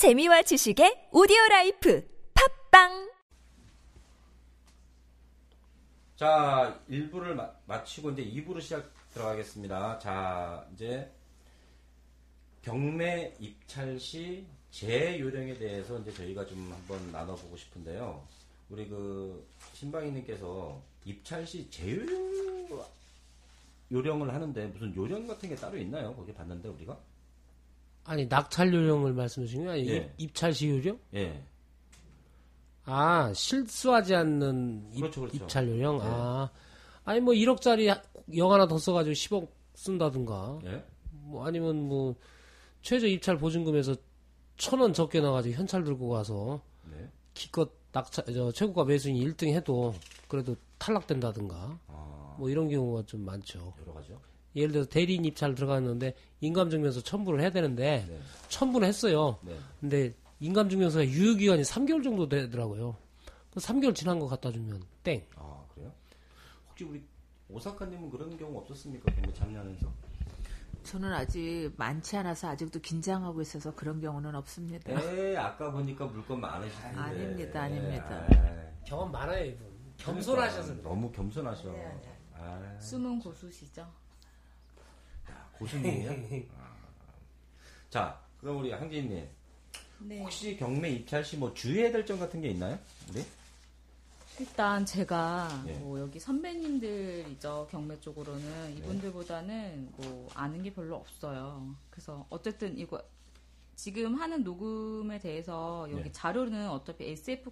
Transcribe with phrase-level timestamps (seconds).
[0.00, 3.10] 재미와 지식의 오디오 라이프 팟빵
[6.16, 9.98] 자, 1부를 마, 마치고 이제 2부로 시작 들어가겠습니다.
[9.98, 11.12] 자, 이제
[12.62, 18.26] 경매 입찰 시 재요령에 대해서 이제 저희가 좀 한번 나눠보고 싶은데요.
[18.70, 22.70] 우리 그 신방이님께서 입찰 시 재요령
[23.92, 26.14] 요령을 하는데 무슨 요령 같은 게 따로 있나요?
[26.14, 26.98] 거기 봤는데 우리가?
[28.10, 29.92] 아니 낙찰 요령을 말씀하시는 거 아니에요?
[29.92, 30.12] 예.
[30.18, 30.98] 입찰 시 요령?
[31.14, 31.44] 예.
[32.84, 35.36] 아 실수하지 않는 입, 그렇죠, 그렇죠.
[35.36, 35.98] 입찰 요령.
[35.98, 36.04] 네.
[36.06, 36.50] 아
[37.04, 37.86] 아니 뭐 1억짜리
[38.36, 40.58] 영 하나 더 써가지고 10억 쓴다든가.
[40.64, 40.84] 예.
[41.22, 42.16] 뭐 아니면 뭐
[42.82, 43.94] 최저 입찰 보증금에서
[44.56, 47.08] 천 원 적게 나가지고 현찰 들고 가서 네.
[47.32, 49.94] 기껏 낙찰 저 최고가 매수인 1등 해도
[50.26, 51.78] 그래도 탈락된다든가.
[51.86, 53.72] 아, 뭐 이런 경우가 좀 많죠.
[53.82, 54.20] 여러 가지요.
[54.56, 58.20] 예를 들어서 대리인 입찰 들어갔는데 인감증명서 첨부를 해야 되는데 네.
[58.48, 59.38] 첨부는 했어요.
[59.42, 59.56] 네.
[59.80, 62.96] 근데 인감증명서가 유효기간이 3개월 정도 되더라고요.
[63.52, 65.24] 그 3개월 지난 거 갖다 주면 땡.
[65.36, 65.92] 아, 그래요?
[66.70, 67.02] 혹시 우리
[67.48, 69.12] 오사카님은 그런 경우 없었습니까?
[69.12, 69.92] 경매 참여하면서?
[70.82, 74.90] 저는 아직 많지 않아서 아직도 긴장하고 있어서 그런 경우는 없습니다.
[74.90, 76.98] 에 아까 보니까 물건 많으시던데.
[76.98, 78.26] 아닙니다, 아닙니다.
[78.30, 79.66] 아, 경험 많아요, 이분.
[79.98, 80.62] 겸손하셔서.
[80.68, 81.74] 그러니까 너무 겸손하셔.
[82.34, 83.86] 아, 숨은 고수시죠.
[85.60, 86.10] 고수님이요?
[86.58, 86.74] 아.
[87.90, 89.28] 자, 그럼 우리 항진님.
[90.00, 90.20] 네.
[90.22, 92.78] 혹시 경매 입찰 시 뭐 주의해야 될 점 같은 게 있나요?
[93.10, 93.22] 우리?
[94.38, 95.72] 일단 제가 예.
[95.74, 101.74] 뭐 여기 선배님들이죠 경매 쪽으로는 이분들보다는 뭐 아는 게 별로 없어요.
[101.90, 103.02] 그래서 어쨌든 이거
[103.76, 106.12] 지금 하는 녹음에 대해서 여기 네.
[106.12, 107.50] 자료는 어차피 SFR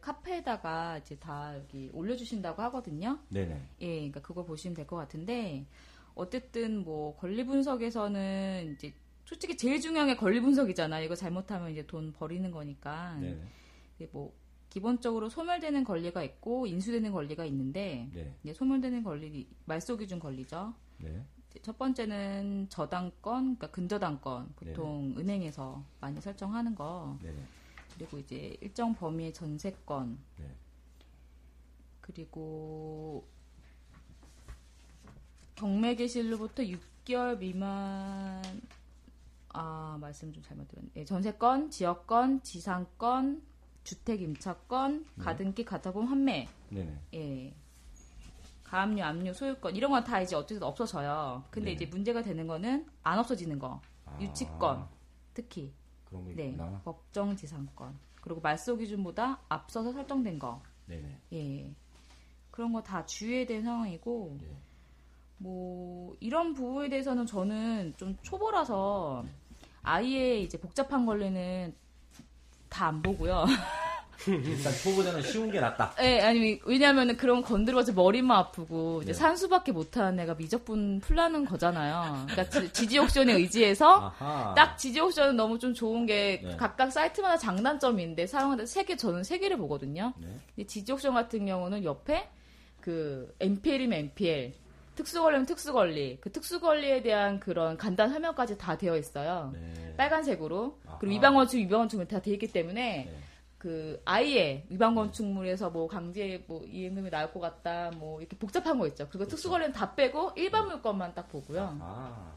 [0.00, 3.18] 카페에다가 이제 다 여기 올려주신다고 하거든요.
[3.30, 3.60] 네네.
[3.80, 5.66] 예, 그러니까 그거 보시면 될 것 같은데
[6.14, 8.92] 어쨌든 뭐 권리 분석에서는 이제
[9.24, 11.00] 솔직히 제일 중요한 게 권리 분석이잖아.
[11.00, 13.18] 이거 잘못하면 이제 돈 버리는 거니까.
[13.96, 14.32] 이게 뭐
[14.68, 18.34] 기본적으로 소멸되는 권리가 있고 인수되는 권리가 있는데 네.
[18.42, 20.74] 이제 소멸되는 권리 말소 기준 권리죠.
[20.98, 21.22] 네.
[21.60, 27.18] 첫 번째는 저당권, 그러니까 근저당권 보통 은행에서 많이 설정하는 거.
[27.22, 27.36] 네네.
[27.94, 30.18] 그리고 이제 일정 범위의 전세권.
[30.38, 30.46] 네.
[32.00, 33.26] 그리고
[35.62, 38.42] 경매 개시일로부터 6개월 미만
[39.50, 40.90] 아 말씀 좀 잘못 들었네.
[40.96, 43.40] 예, 전세권, 지역권, 지상권,
[43.84, 46.48] 주택 임차권, 가등기, 가타금 환매.
[46.70, 46.98] 네네.
[47.14, 47.54] 예.
[48.64, 51.44] 가압류, 압류, 소유권 이런 건 다 이제 어쨌든 없어져요.
[51.52, 51.72] 근데 네.
[51.74, 53.80] 이제 문제가 되는 거는 안 없어지는 거.
[54.04, 54.88] 아, 유치권
[55.32, 55.72] 특히
[56.06, 56.80] 그런 거네 있구나.
[56.84, 61.20] 법정 지상권 그리고 말소 기준보다 앞서서 설정된 거 네네.
[61.34, 61.72] 예.
[62.50, 64.48] 그런 거 다 주의해야 되는 상황이고, 네.
[65.42, 69.24] 뭐, 이런 부분에 대해서는 저는 좀 초보라서
[69.82, 71.74] 아예 이제 복잡한 권리는
[72.68, 73.44] 다 안 보고요.
[74.28, 75.94] 일단 초보자는 쉬운 게 낫다.
[76.00, 79.18] 예, 아니, 왜냐면은 그런 거 건드려서 머리만 아프고, 이제 네.
[79.18, 82.26] 산수밖에 못하는 애가 미적분 풀라는 거잖아요.
[82.30, 84.54] 그러니까 지- 지지 옥션에 의지해서 아하.
[84.54, 86.56] 딱 지지 옥션은 너무 좀 좋은 게 네.
[86.56, 90.12] 각각 사이트마다 장단점인데 사용하는 세 개, 저는 세 개를 보거든요.
[90.18, 90.28] 네.
[90.54, 92.28] 근데 지지옥션 같은 경우는 옆에
[92.80, 94.52] 그 MPL이면 MPL,
[94.94, 99.50] 특수권리면 특수권리, 그 특수권리에 대한 그런 간단 설명까지 다 되어 있어요.
[99.54, 99.94] 네.
[99.96, 100.78] 빨간색으로.
[100.86, 100.98] 아하.
[100.98, 103.18] 그리고 위반건축, 위반건축물 다 되어 있기 때문에 네.
[103.58, 109.08] 그 아예 위반건축물에서 뭐 강제 뭐 이행금이 나올 것 같다, 뭐 이렇게 복잡한 거 있죠.
[109.08, 111.78] 그리고 특수권리는 다 빼고 일반 물건만 딱 보고요.
[111.80, 112.32] 아.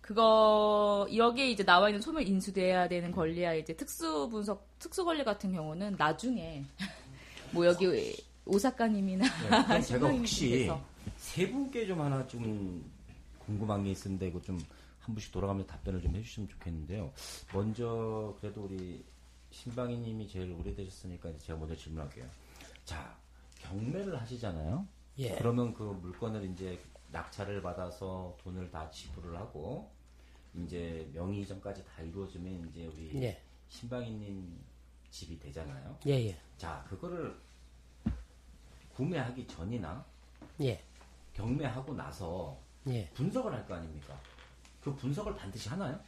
[0.00, 5.50] 그거 여기에 이제 나와 있는 소멸 인수돼야 되는 권리야 이제 특수 분석 특수 권리 같은
[5.50, 6.62] 경우는 나중에
[7.52, 8.14] 뭐 여기
[8.44, 9.24] 오사카님이나
[9.68, 9.80] 네.
[9.80, 10.70] 제가 혹시
[11.34, 12.90] 세 분께 좀 하나 좀
[13.38, 14.58] 궁금한 게 있는데 이거 좀
[15.04, 17.12] 한 분씩 돌아가면서 답변을 좀 해주시면 좋겠는데요.
[17.52, 19.04] 먼저 그래도 우리
[19.50, 22.24] 신방이님이 제일 오래되셨으니까 제가 먼저 질문할게요.
[22.86, 23.14] 자
[23.58, 24.86] 경매를 하시잖아요.
[25.18, 25.34] 예.
[25.36, 26.80] 그러면 그 물건을 이제
[27.12, 29.90] 낙찰을 받아서 돈을 다 지불을 하고
[30.54, 33.42] 이제 명의 이전까지 다 이루어지면 이제 우리 예.
[33.68, 34.58] 신방이님
[35.10, 35.98] 집이 되잖아요.
[36.06, 36.38] 예, 예.
[36.56, 37.36] 자 그거를
[38.94, 40.02] 구매하기 전이나
[40.62, 40.82] 예.
[41.34, 42.58] 경매하고 나서
[42.88, 43.08] 예.
[43.14, 44.18] 분석을 할 거 아닙니까?
[44.82, 45.98] 그 분석을 반드시 하나요?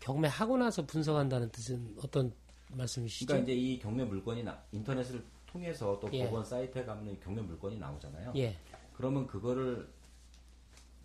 [0.00, 2.32] 경매하고 나서 분석한다는 뜻은 어떤
[2.70, 3.26] 말씀이시죠?
[3.26, 6.24] 그러니까 이제 이 경매 물건이 나- 인터넷을 통해서 또 예.
[6.24, 8.32] 법원 사이트에 가면 경매 물건이 나오잖아요.
[8.36, 8.56] 예.
[8.94, 9.88] 그러면 그거를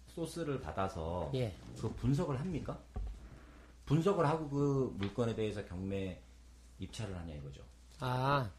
[0.09, 1.53] 소스를 받아서 예.
[1.79, 2.79] 그 분석을 합니까?
[3.85, 6.19] 분석을 하고 그 물건에 대해서 경매
[6.79, 7.61] 입찰을 하냐 이거죠.
[7.99, 8.49] 아,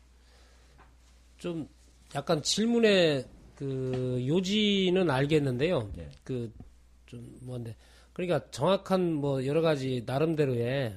[1.39, 1.69] 좀
[2.15, 3.27] 약간 질문의
[3.57, 5.91] 그 요지는 알겠는데요.
[5.97, 6.09] 네.
[6.25, 7.75] 그좀 뭔데
[8.13, 10.95] 그러니까 정확한 뭐 여러 가지 나름대로의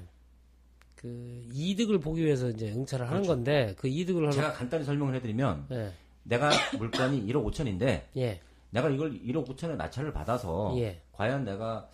[0.95, 5.67] 그 이득을 보기 위해서 이제 응찰을 하는 건데 그 이득을 하는 제가 간단히 설명을 해드리면
[5.71, 5.93] 예.
[6.23, 8.39] 내가 물건이 1억 5천인데 예.
[8.71, 11.01] 내가 이걸 1억 5천에 낙찰을 받아서 예.
[11.13, 11.89] 과연 내가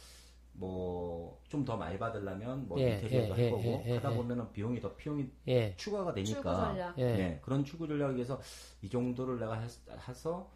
[0.54, 4.16] 뭐 좀 더 많이 받으려면 뭐 예, 인테리어도 예, 할 거고 예, 예, 하다 예.
[4.18, 5.74] 보면은 비용이 더 비용이 예.
[5.78, 6.94] 추가가 되니까.
[6.98, 7.04] 예.
[7.06, 8.42] 네, 그런 추구 전략을 위해서
[8.82, 9.68] 이 정도를 내가 해-
[10.10, 10.52] 해서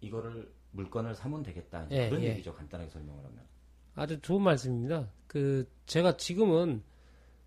[0.00, 2.30] 이거를 물건을 사면 되겠다 예, 그런 예.
[2.30, 3.40] 얘기죠 간단하게 설명을 하면
[3.94, 5.10] 아주 좋은 말씀입니다.
[5.26, 6.82] 그 제가 지금은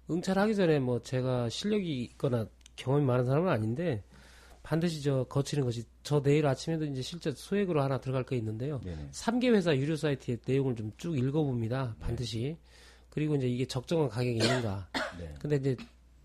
[0.10, 4.04] 응찰하기 전에 뭐 제가 실력이 있거나 경험이 많은 사람은 아닌데
[4.62, 8.80] 반드시 저 거치는 것이 저 내일 아침에도 이제 실제 소액으로 하나 들어갈 거 있는데요.
[8.84, 11.96] 네네 3개 회사 유료 사이트의 내용을 좀 쭉 읽어봅니다.
[12.00, 12.58] 반드시.
[13.10, 14.90] 그리고 이제 이게 적정한 가격이 있는가.
[15.20, 15.34] 네.
[15.40, 15.76] 근데 이제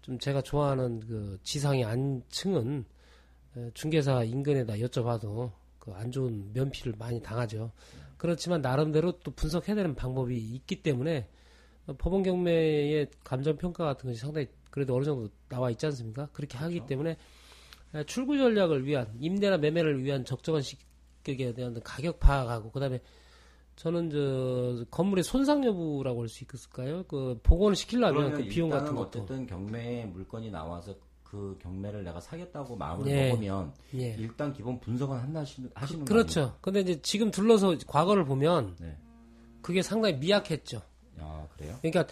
[0.02, 2.84] 좀 제가 좋아하는 그 지상의 안층은
[3.56, 7.72] 에, 중개사 인근에다 여쭤봐도 그 안 좋은 면피를 많이 당하죠.
[8.16, 11.28] 그렇지만 나름대로 또 분석해야 되는 방법이 있기 때문에
[11.86, 16.28] 어, 법원 경매의 감정 평가 같은 것이 상당히 그래도 어느 정도 나와 있지 않습니까?
[16.32, 17.16] 그렇게 하기 때문에
[17.94, 23.00] 에, 출구 전략을 위한 임대나 매매를 위한 적정한 시격에 대한 가격 파악하고 그다음에
[23.76, 27.04] 저는 저 건물의 손상 여부라고 할 수 있을까요?
[27.04, 30.94] 그 복원을 시키려면 그 비용 같은 것도 어쨌든 경매에 물건이 나와서
[31.30, 33.28] 그 경매를 내가 사겠다고 마음을 예.
[33.28, 34.14] 먹으면 예.
[34.18, 36.56] 일단 기본 분석은 한다 하시는 하시는 거 그렇죠.
[36.62, 38.96] 근데 이제 지금 둘러서 과거를 보면 네.
[39.60, 40.80] 그게 상당히 미약했죠.
[41.18, 41.76] 아 그래요?
[41.82, 42.06] 그러니까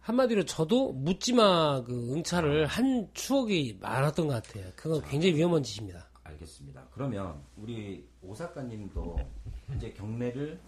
[0.00, 4.70] 한마디로 저도 묻지마 그 응찰을 한 추억이 많았던 것 같아요.
[4.76, 6.06] 그건 굉장히 위험한 짓입니다.
[6.22, 6.88] 알겠습니다.
[6.90, 9.16] 그러면 우리 오 작가님도
[9.76, 10.60] 이제 경매를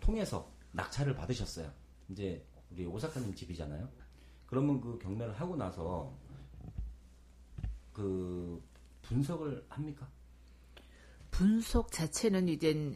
[0.00, 1.70] 통해서 낙찰을 받으셨어요.
[2.08, 3.86] 이제 우리 오 작가님 집이잖아요.
[4.46, 6.16] 그러면 그 경매를 하고 나서
[7.96, 8.62] 그
[9.00, 10.06] 분석을 합니까?
[11.30, 12.94] 분석 자체는 이젠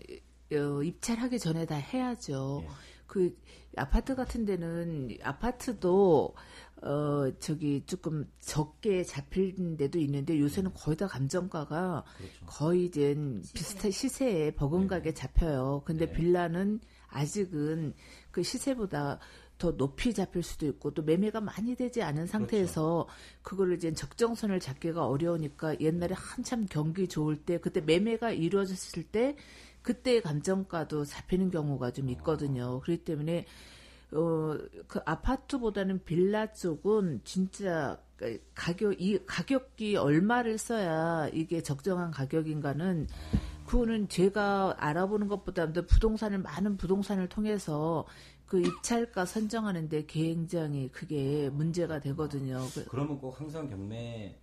[0.53, 2.65] 어, 입찰하기 전에 다 해야죠.
[2.65, 2.69] 예.
[3.07, 3.35] 그
[3.77, 6.35] 아파트 같은 데는 아파트도
[6.83, 12.47] 어 저기 조금 적게 잡힐 데도 있는데 요새는 거의 다 감정가가 그렇죠.
[12.47, 13.15] 거의 이제
[13.55, 15.83] 비슷한 시세에 버금가게 잡혀요.
[15.87, 16.13] 근데 네.
[16.13, 17.95] 빌라는 아직은
[18.31, 19.19] 그 시세보다
[19.61, 23.07] 더 높이 잡힐 수도 있고 또 매매가 많이 되지 않은 상태에서
[23.43, 29.37] 그거를 이제 적정선을 잡기가 어려우니까 옛날에 한참 경기 좋을 때 그때 매매가 이루어졌을 때
[29.83, 32.81] 그때 감정가도 잡히는 경우가 좀 있거든요.
[32.81, 33.45] 그렇기 때문에
[34.13, 34.57] 어,
[34.89, 43.09] 그 아파트보다는 빌라 쪽은 진짜 그 가격, 이 가격이 얼마를 써야 이게 적정한 가격인가는
[43.67, 48.05] 그거는 제가 알아보는 것보다도 부동산을 많은 부동산을 통해서
[48.51, 52.67] 그 입찰가 선정하는데 굉장히 그게 문제가 되거든요.
[52.75, 54.37] 그- 그러면 꼭 항상 경매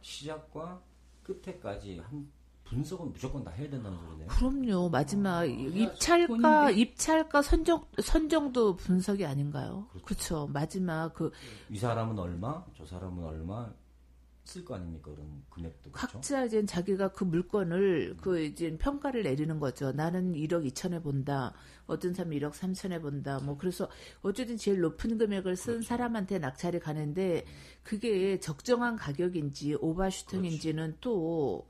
[0.00, 0.80] 시작과
[1.22, 2.32] 끝에까지 한
[2.64, 4.28] 분석은 무조건 다 해야 된다는 소리네요.
[4.28, 4.88] 그럼요.
[4.88, 6.78] 마지막 입찰가 본인들.
[6.78, 9.86] 입찰가 선정 선정도 분석이 아닌가요?
[10.06, 10.46] 그렇죠.
[10.46, 11.30] 마지막 그
[11.68, 13.70] 이 사람은 얼마, 저 사람은 얼마
[14.44, 15.10] 쓸 거 아닙니까?
[15.12, 16.12] 그런 금액도 그렇죠.
[16.14, 19.92] 각자 이제 자기가 그 물건을 그 이제 평가를 내리는 거죠.
[19.92, 21.54] 나는 1억 2천에 본다.
[21.86, 23.38] 어떤 사람은 1억 3천에 본다.
[23.40, 23.88] 뭐 그래서
[24.22, 25.86] 어쨌든 제일 높은 금액을 쓴 그렇죠.
[25.88, 27.44] 사람한테 낙찰이 가는데
[27.84, 31.66] 그게 적정한 가격인지 오바슈팅인지는 또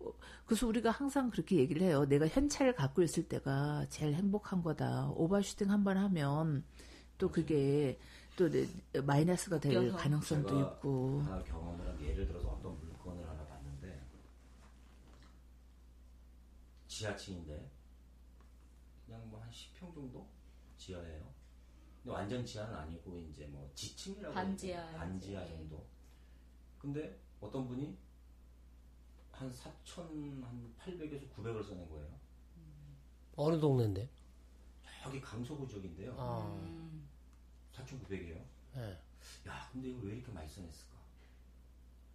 [0.00, 0.12] 어,
[0.46, 2.06] 그래서 우리가 항상 그렇게 얘기를 해요.
[2.06, 5.10] 내가 현찰을 갖고 있을 때가 제일 행복한 거다.
[5.14, 6.64] 오바슈팅 한 번 하면
[7.18, 7.98] 또 그게
[8.36, 8.68] 또 내-
[9.00, 9.96] 마이너스가 될 엮여서.
[9.96, 11.20] 가능성도 제가 있고.
[11.22, 14.02] 하나 경험을 한 예를 들어서 어떤 물건을 하나 봤는데
[16.86, 17.70] 지하층인데
[19.06, 20.28] 그냥 뭐 한 10평 정도
[20.76, 21.32] 지하예요.
[22.02, 24.86] 근데 완전 지하는 아니고 이제 뭐 지층이라고 반지하.
[24.92, 25.48] 반지하 네.
[25.48, 25.86] 정도.
[26.78, 27.96] 근데 어떤 분이
[29.32, 32.08] 한 4천 한 800에서 900을 써낸 거예요.
[33.36, 34.08] 어느 동네인데?
[35.06, 36.14] 여기 강서구 지역인데요.
[36.18, 37.06] 아, 음.
[37.76, 38.42] 4,900이에요.
[38.76, 38.98] 예.
[39.48, 40.96] 야, 근데 이걸 왜 이렇게 많이 써냈을까?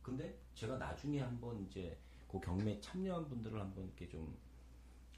[0.01, 4.35] 근데 제가 나중에 한번 이제 그 경매에 참여한 분들을 한번 이렇게 좀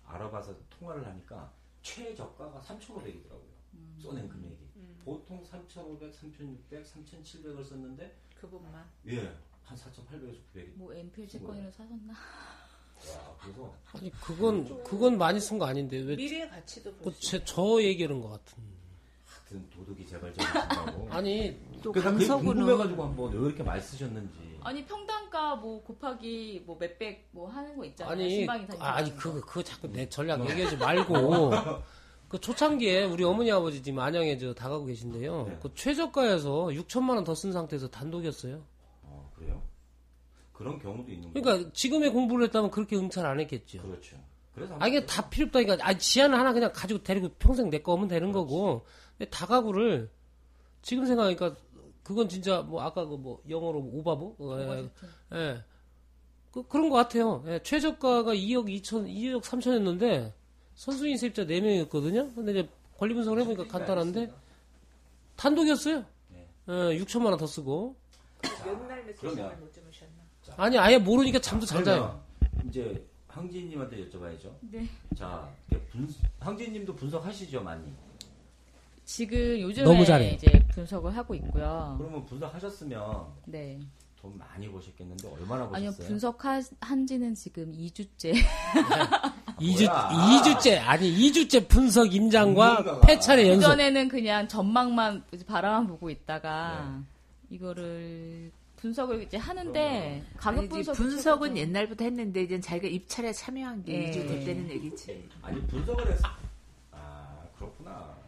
[0.06, 3.54] 알아봐서 통화를 하니까 최저가가 3,500이더라고요.
[4.02, 4.58] 써낸 금액이.
[5.04, 8.86] 보통 3,500, 3,600, 3,700을 썼는데 그것만.
[9.08, 10.76] 예, 한 4,800에서 900이.
[10.76, 12.14] 뭐 MPL 채권이라 사셨나?
[12.14, 16.16] 와, 그래서 아니 그건 그건 많이 쓴 거 아닌데 왜?
[16.16, 18.64] 미래의 가치도 그 제, 저 얘기하는 것 같은.
[19.54, 21.08] 하여튼 도둑이 제발적이신다고.
[21.14, 24.60] 아니 또 그게 강서구는 궁금해가지고 한번 왜 이렇게 많이 쓰셨는지.
[24.62, 28.14] 아니 평당가 뭐 곱하기 뭐 몇백 뭐 하는 거 있잖아요.
[28.14, 28.48] 아니
[28.80, 29.46] 아, 아니 그거 거.
[29.46, 31.52] 그거 자꾸 내 전략 얘기하지 말고
[32.30, 35.46] 그 초창기에 우리 어머니 아버지 지금 안양에 저 다가고 계신데요.
[35.48, 35.60] 네.
[35.62, 38.64] 그 최저가에서 6천만 원 더 쓴 상태에서 단독이었어요.
[39.04, 39.62] 어, 그래요?
[40.52, 41.44] 그런 경우도 있는 거예요.
[41.44, 43.82] 그러니까 지금의 공부를 했다면 그렇게 응찰 안 했겠죠.
[43.84, 44.18] 그렇죠.
[44.56, 45.78] 그래서 아 이게 다 필요 없다니까.
[45.82, 48.86] 아 지하는 하나 그냥 가지고 데리고 평생 내거 오면 되는 거고.
[49.30, 50.10] 다가구를
[50.82, 51.56] 지금 생각하니까
[52.04, 54.90] 그건 진짜 뭐 아까 그 뭐 영어로 오바브 어, 예.
[55.38, 55.64] 예.
[56.52, 57.44] 그, 그런 것 같아요.
[57.48, 60.32] 예, 최저가가 2억 2천, 2억 3천이었는데
[60.76, 62.36] 선수인 세입자 4명이었거든요.
[62.36, 64.32] 근데 이제 권리 분석을 해보니까 간단한데
[65.36, 66.06] 단독이었어요.
[66.30, 66.48] 네.
[66.68, 67.96] 예, 6천만 원 더 쓰고
[68.66, 70.14] 몇날 며칠 못 주무셨나?
[70.58, 72.22] 아니 아예 모르니까 잠도 잘 자요.
[72.68, 74.52] 이제 황진님한테 여쭤봐야죠.
[74.62, 74.88] 네.
[75.16, 76.08] 자, 이렇게 분,
[76.40, 77.92] 황진님도 분석하시죠 많이.
[79.06, 80.32] 지금 요즘에 너무 잘해.
[80.34, 81.96] 이제 분석을 하고 있고요.
[82.00, 83.80] 그러면 분석하셨으면 네.
[84.22, 85.76] 돈 많이 버셨겠는데 얼마나 버셨어요?
[85.76, 88.34] 아니요, 분석한 지는 지금 2주째.
[89.60, 90.10] 2주, 뭐야?
[90.42, 93.02] 2주째, 아니 2주째 분석 임장과.
[93.02, 93.68] 패찰의 연속.
[93.68, 97.04] 그전에는 그냥 전망만 바라만 보고 있다가
[97.50, 97.56] 네.
[97.58, 104.08] 이거를 분석을 이제 하는데 가격 아니지, 분석 분석은 옛날부터 했는데 이제 자기가 입찰에 참여한 게
[104.08, 104.12] 예.
[104.12, 105.30] 2주 됐다는 얘기지.
[105.42, 106.28] 아니 분석을 했어.
[106.92, 108.23] 아 그렇구나.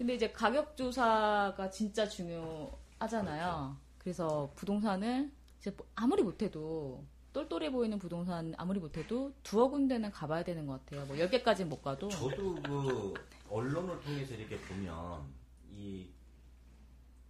[0.00, 3.76] 근데 이제 가격 조사가 진짜 중요하잖아요.
[3.98, 5.30] 그래서 부동산을
[5.60, 7.04] 이제 뭐 아무리 못해도
[7.34, 11.04] 똘똘해 보이는 부동산 아무리 못해도 두어 군데는 가봐야 되는 것 같아요.
[11.04, 12.08] 뭐 10개까지는 못 가도.
[12.08, 13.12] 저도 그
[13.50, 15.22] 언론을 통해서 이렇게 보면
[15.70, 16.08] 이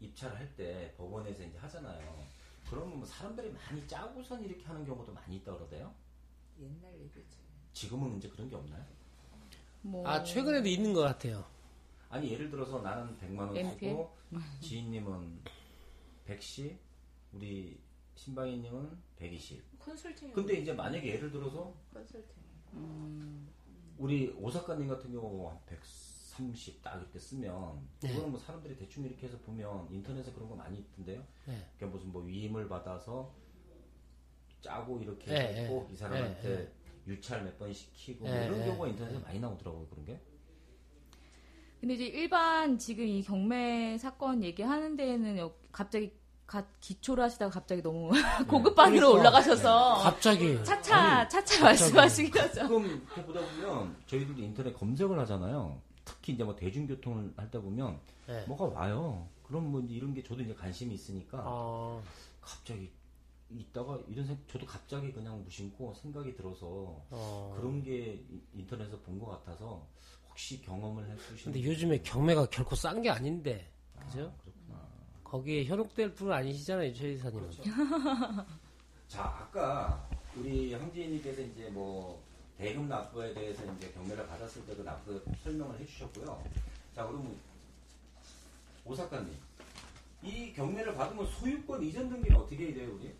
[0.00, 2.24] 입찰을 할 때 법원에서 이제 하잖아요.
[2.70, 5.92] 그러면 뭐 사람들이 많이 짜고선 이렇게 하는 경우도 많이 있다 그러대요.
[6.60, 7.24] 옛날 얘기지.
[7.72, 8.84] 지금은 이제 그런 게 없나요?
[9.82, 11.44] 뭐 아 최근에도 있는 것 같아요.
[12.10, 13.90] 아니 예를 들어서 나는 100만 원 MPL?
[13.92, 14.16] 주고
[14.60, 15.38] 지인님은
[16.26, 16.78] 110,
[17.32, 17.80] 우리
[18.16, 19.78] 신방이님은 120.
[19.78, 20.32] 컨설팅.
[20.32, 22.34] 근데 이제 만약에 예를 들어서 컨설팅.
[23.96, 28.08] 우리 오사카님 같은 경우 한 130 딱 이렇게 쓰면 네.
[28.08, 31.20] 그거는 뭐 사람들이 대충 이렇게 해서 보면 인터넷에 그런 거 많이 있던데요.
[31.46, 31.66] 네.
[31.76, 33.32] 그러니까 무슨 뭐 위임을 받아서
[34.62, 35.92] 짜고 이렇게 네, 했고 네.
[35.94, 36.72] 이 사람한테 네,
[37.06, 40.20] 유찰 몇 번 시키고 뭐 네, 이런 네, 경우가 인터넷에 많이 나오더라고요 그런 게.
[41.80, 46.12] 근데 이제 일반 지금 이 경매 사건 얘기하는 데에는 여- 갑자기
[46.46, 48.10] 가- 기초를 하시다가 갑자기 너무
[48.48, 49.20] 고급 반으로 그러니까.
[49.20, 52.60] 올라가셔서 갑자기 차차 차차 말씀하시긴 하죠.
[52.62, 55.80] 가끔 이렇게 보다 보면 저희들도 인터넷 검색을 하잖아요.
[56.04, 58.44] 특히 이제 뭐 대중교통을 할때 보면 네.
[58.46, 59.26] 뭐가 와요.
[59.44, 62.02] 그럼 뭐 이런 게 저도 이제 관심이 있으니까 어,
[62.40, 62.90] 갑자기
[63.48, 66.66] 있다가 이런 생 저도 갑자기 그냥 무심코 생각이 들어서
[67.10, 67.54] 어.
[67.56, 69.86] 그런 게 이- 인터넷에서 본 것 같아서
[70.40, 74.32] 혹시 경험을 해주시는 근데 요즘에 경매가 결코 싼 게 아닌데 그죠?
[74.42, 74.80] 그렇구나.
[75.22, 77.50] 거기에 현혹될 분은 아니시잖아요 최 이사님은.
[79.06, 82.22] 자 아까 우리 황지인님께서 이제 뭐
[82.56, 86.42] 대금 납부에 대해서 이제 경매를 받았을 때도 납부 설명을 해주셨고요.
[86.94, 87.36] 자 그러면
[88.86, 89.36] 오사카님
[90.22, 93.12] 이 경매를 받으면 소유권 이전 등기는 어떻게 해야 돼요 우리?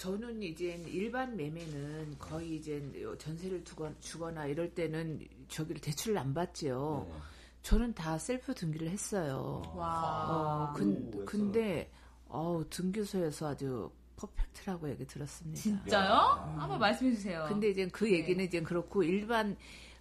[0.00, 2.82] 저는 이제 일반 매매는 거의 이제
[3.18, 7.06] 전세를 두거나 주거나 이럴 때는 저기를 대출을 안 받지요.
[7.06, 7.14] 네.
[7.60, 9.60] 저는 다 셀프 등기를 했어요.
[9.76, 10.70] 와.
[10.70, 11.90] 어, 근, 오, 근데
[12.28, 15.60] 어우, 등기소에서 아주 퍼펙트라고 얘기 들었습니다.
[15.60, 16.14] 진짜요?
[16.56, 17.44] 한번 말씀해 주세요.
[17.46, 19.54] 근데 이제 그 얘기는 이제 그렇고 일반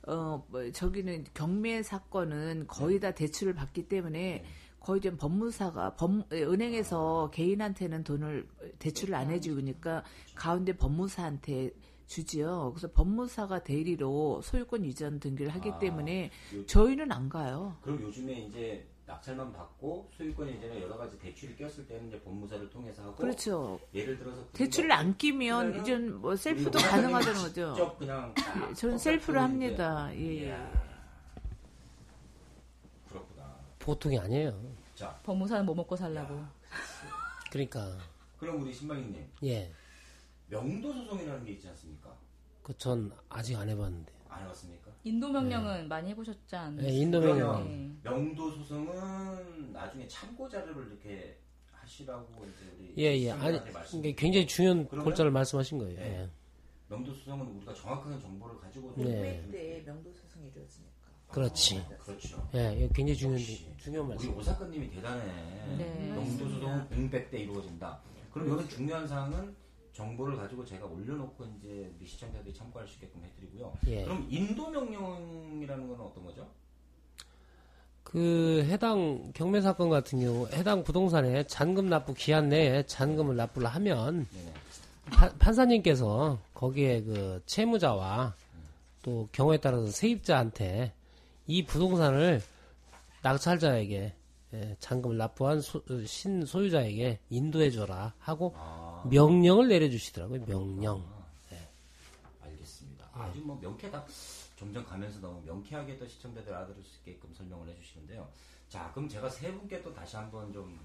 [0.07, 4.45] 어 뭐, 저기는 경매 사건은 거의 다 대출을 받기 때문에
[4.79, 8.47] 거의 좀 법무사가 법 예, 은행에서 개인한테는 돈을
[8.79, 10.03] 대출을 안 해주니까
[10.35, 11.71] 가운데 법무사한테
[12.07, 12.71] 주지요.
[12.73, 17.77] 그래서 법무사가 대리로 소유권 이전 등기를 하기 아, 때문에 요- 저희는 안 가요.
[17.81, 23.03] 그럼 요즘에 이제 낙찰만 받고 소유권 이전에 여러 가지 대출이 꼈을 때는 이제 법무사를 통해서
[23.03, 23.79] 하고 그렇죠.
[23.93, 27.73] 예를 들어서 대출을 안 끼면 이제 뭐 셀프도 가능하다는 거죠.
[27.75, 30.09] 직접 그냥 딱 저는 셀프를 합니다.
[30.15, 30.45] 예.
[30.45, 30.88] 이야.
[33.79, 34.61] 보통이 아니에요.
[34.95, 36.43] 자, 법무사는 뭐 먹고 살라고.
[37.51, 37.97] 그러니까
[38.37, 39.71] 그럼 우리 신방님 예,
[40.47, 42.15] 명도 소송이라는 게 있지 않습니까?
[42.63, 44.13] 그 전 아직 안 해봤는데.
[44.29, 44.91] 안 해봤습니까?
[45.03, 46.85] 인도 명령은 많이 해보셨지 않나요?
[46.85, 47.63] 예, 인도 명령.
[47.65, 48.09] 네.
[48.09, 51.39] 명도 소송은 나중에 참고 자료를 이렇게
[51.71, 53.31] 하시라고 이제 우리 예, 예.
[53.31, 55.97] 아니, 굉장히 중요한 골자를 말씀하신 거예요.
[55.97, 56.21] 네.
[56.21, 56.29] 예.
[56.89, 59.47] 명도 소송은 우리가 정확한 정보를 가지고 네.
[59.51, 60.98] 때 명도 소송이 이루어지니까.
[61.31, 61.83] 그렇지.
[62.03, 62.47] 그렇죠.
[62.55, 63.43] 예, 이거 굉장히 중요한.
[63.77, 64.37] 중요한 우리 말씀.
[64.37, 65.23] 오사카님이 대단해.
[65.77, 66.11] 네.
[66.15, 67.99] 명도 소송은 공백 대 이루어진다.
[68.33, 69.55] 그럼 이런 중요한 사항은
[69.93, 73.73] 정보를 가지고 제가 올려놓고 이제 우리 시청자들이 참고할 수 있게끔 해드리고요.
[73.87, 74.03] 예.
[74.05, 76.47] 그럼 인도 명령이라는 건 어떤 거죠?
[78.03, 84.25] 그 해당 경매 사건 같은 경우 해당 부동산에 잔금 납부 기한 내에 잔금을 납부를 하면.
[85.11, 88.35] 파- 판사님께서 거기에 그 채무자와
[89.01, 90.93] 또 경우에 따라서 세입자한테
[91.49, 92.43] 이 부동산을
[93.23, 94.15] 낙찰자에게
[94.53, 100.45] 예, 잔금을 납부한 소, 신 소유자에게 인도해 줘라 하고 아, 명령을 내려주시더라고요.
[100.45, 101.03] 명령.
[102.41, 103.09] 알겠습니다.
[103.13, 104.05] 아주 뭐 명쾌하다.
[104.57, 108.29] 점점 가면서 너무 명쾌하게 또 시청자들 알아들을 수 있게끔 설명을 해주시는데요.
[108.69, 110.79] 자, 그럼 제가 세 분께 또 다시 한번 좀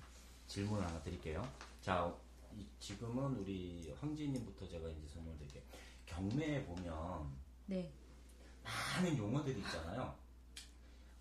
[0.47, 1.47] 질문을 하나 드릴게요.
[1.83, 2.11] 자,
[2.57, 5.63] 이- 지금은 우리 황지님부터 제가 이제 설명을 드릴게요.
[6.07, 7.31] 경매에 보면
[7.67, 7.93] 네.
[8.63, 10.24] 많은 용어들이 있잖아요.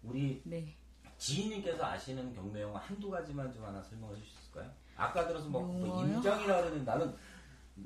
[0.04, 0.76] 우리 네.
[1.18, 4.70] 지인님께서 아시는 경매 용어 한두 가지만 좀 하나 설명해 주실 수 있을까요?
[4.96, 6.16] 아까 들어서 뭐, 뭐 용어요?
[6.18, 7.16] 임장이라 그러는데 나는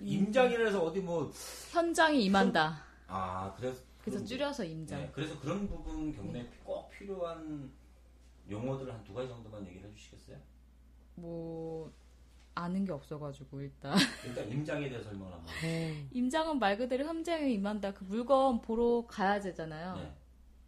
[0.02, 1.32] 임장이라 해서 어디 뭐,
[1.72, 2.84] 현장이 임한다.
[3.08, 3.82] 아, 그래서.
[4.04, 5.00] 그래서 줄여서 임장.
[5.02, 7.72] 네, 그래서 그런 부분 경매에 꼭 필요한
[8.50, 10.38] 용어들 한 두 가지 정도만 얘기를 해주시겠어요?
[11.16, 11.92] 뭐
[12.56, 13.96] 아는 게 없어가지고 일단
[14.26, 15.48] 일단 임장에 대해 설명을 한번.
[16.12, 17.94] 임장은 말 그대로 현장에 임한다.
[17.94, 19.96] 그 물건 보러 가야 되잖아요.
[19.98, 20.14] 네.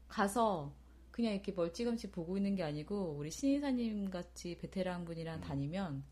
[0.09, 0.73] 가서
[1.19, 5.41] 그냥 이렇게 멀찌감치 보고 있는 게 아니고 우리 신이사님 같이 베테랑 분이랑 음.
[5.41, 6.03] 다니면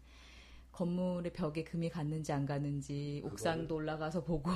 [0.74, 4.52] 건물의 벽에 금이 갔는지 안 갔는지 옥상도 올라가서 보고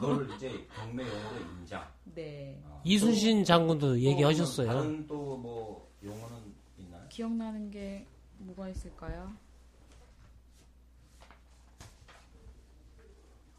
[0.00, 1.86] 그걸 이제 경매 용어로 임장.
[2.14, 4.66] 네 어, 이순신 장군도 또 얘기하셨어요.
[4.66, 6.38] 다른 또 뭐 용어는
[6.78, 7.06] 있나요?
[7.10, 8.06] 기억나는 게
[8.38, 9.30] 뭐가 있을까요?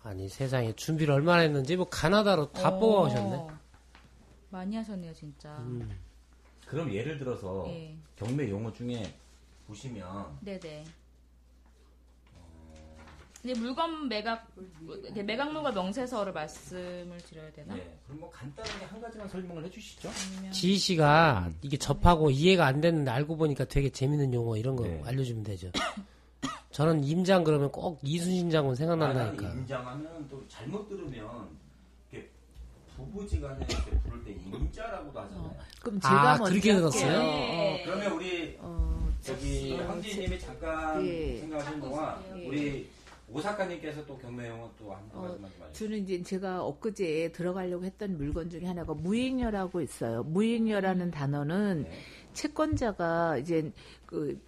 [0.02, 3.48] 아니 세상에 준비를 얼마나 했는지 뭐 가나다로 다 어, 뽑아오셨네.
[4.50, 5.56] 많이 하셨네요 진짜.
[5.60, 5.88] 음.
[6.74, 7.96] 그럼 예를 들어서 예.
[8.15, 9.13] 경매 용어 중에
[9.68, 10.84] 보시면 네네.
[13.44, 14.48] 근데 물건 매각
[14.82, 17.75] 이렇게 매각물과 명세서를 말씀을 드려야 되나?
[17.75, 20.10] 네, 그럼 뭐 간단하게 한 가지만 설명을 해주시죠.
[20.10, 24.86] 아니면 지희 씨가 이게 접하고 이해가 안 됐는데 알고 보니까 되게 재밌는 용어 이런 거
[24.86, 25.01] 네.
[25.06, 25.70] 알려주면 되죠.
[26.72, 29.46] 저는 임장 그러면 꼭 이순신 장군 생각난다니까.
[29.46, 31.50] 아, 임장하면 또 잘못 들으면
[33.05, 35.55] 부부지간에 이렇게 부를 때 임자라고도 하잖아요.
[35.81, 36.89] 그럼 제가 아, 먼저 그렇게 할게요.
[36.89, 37.19] 들었어요?
[37.22, 41.39] 어, 그러면 우리 어, 저기 어, 황지님이 잠깐 예.
[41.39, 42.48] 생각하시는 동안 있어요.
[42.48, 42.89] 우리
[43.29, 45.89] 오사카님께서 또 경매 용어 또한 어, 가지만 좀 알려주세요.
[45.89, 50.24] 저는 이제 제가 엊그제 들어가려고 했던 물건 중에 하나가 무익녀라고 있어요.
[50.24, 52.00] 무익녀라는 단어는 네.
[52.33, 53.72] 채권자가 이제
[54.05, 54.39] 그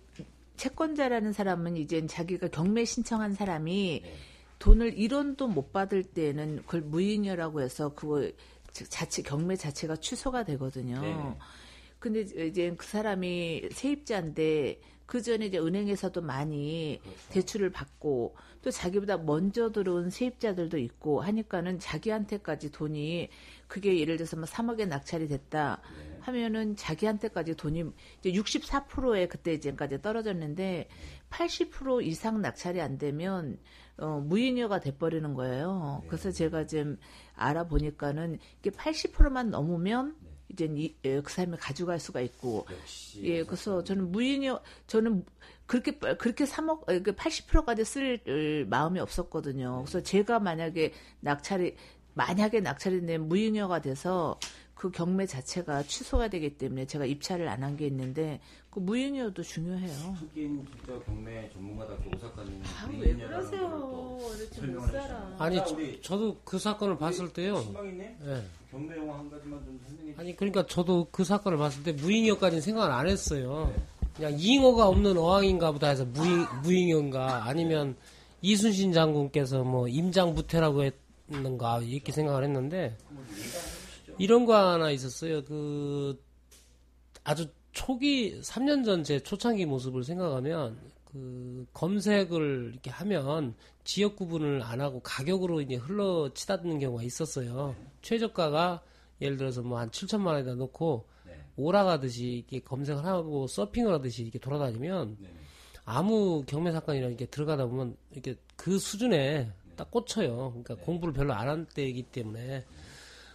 [0.58, 4.14] 채권자라는 사람은 이제 자기가 경매 신청한 사람이 네.
[4.60, 8.30] 돈을 1원도 못 받을 때는 그걸 무익녀라고 해서 그거
[8.72, 11.02] 자체 경매 자체가 취소가 되거든요.
[11.02, 11.38] 네.
[12.00, 17.30] 근데 이제 그 사람이 세입자인데 그 전에 이제 은행에서도 많이 그렇죠.
[17.30, 23.30] 대출을 받고 또 자기보다 먼저 들어온 세입자들도 있고 하니까는 자기한테까지 돈이
[23.68, 26.18] 그게 예를 들어서 뭐 3억에 낙찰이 됐다 네.
[26.22, 27.86] 하면은 자기한테까지 돈이
[28.20, 30.90] 이제 64%에 그때 이제까지 떨어졌는데
[31.30, 33.60] 80% 이상 낙찰이 안 되면
[33.98, 36.00] 어, 무인여가 돼버리는 거예요.
[36.04, 36.08] 네.
[36.10, 36.98] 그래서 제가 지금
[37.36, 40.30] 알아보니까는 이게 80%만 넘으면 네.
[40.50, 42.66] 이제 이, 에, 그 사람이 가져갈 수가 있고
[43.24, 45.26] 예, 그래서 저는 무인여 저는
[45.66, 49.82] 그렇게 빨- 그렇게 3억 80%까지 쓸 어, 마음이 없었거든요.
[49.86, 51.76] 그래서 제가 만약에 낙찰이
[52.14, 54.40] 만약에 낙찰이 되면 무인여가 돼서
[54.76, 58.40] 그 경매 자체가 취소가 되기 때문에 제가 입찰을 안 한 게 있는데
[58.76, 60.18] 그 무인여도 중요해요.
[60.20, 64.20] 하긴 진짜 경매 전문가답게 오사카님 아, 왜 그러세요?
[64.52, 65.42] 설명을 못.
[65.42, 67.62] 아니 자, 저, 우리 저 도 그 사건을 봤을 때요.
[67.62, 68.44] 신방이님 예.
[68.70, 70.16] 경매 용어 한 가지만 좀 설명해 주세요.
[70.20, 73.74] 아니 그러니까 저도 그 사건을 봤을 때 무잉여까지는 생각을 안 했어요.
[74.14, 77.96] 그냥 잉어가 없는 어항인가 보다 해서 무잉, 무잉여인가 아니면
[78.42, 80.84] 이순신 장군께서 뭐 임장부태라고
[81.30, 82.98] 했는가 이렇게 생각을 했는데
[84.18, 85.46] 이런 거 하나 있었어요.
[85.46, 86.22] 그
[87.24, 90.78] 아주 초기 3년 전 제 초창기 모습을 생각하면
[91.12, 97.76] 그 검색을 이렇게 하면 지역 구분을 안 하고 가격으로 이제 흘러 치닫는 경우가 있었어요.
[98.02, 98.82] 최저가가
[99.22, 101.34] 예를 들어서 뭐 한 7천만 원에다 놓고 네.
[101.58, 105.30] 오락하듯이 이렇게 검색을 하고 서핑을 하듯이 이렇게 돌아다니면 네.
[105.86, 110.50] 아무 경매 사건이나 이렇게 들어가다 보면 이렇게 그 수준에 딱 꽂혀요.
[110.64, 112.66] 그러니까 공부를 별로 안 한 때이기 때문에